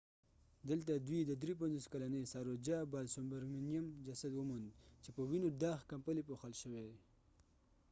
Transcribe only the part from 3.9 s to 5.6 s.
جسد وموند چې په وینو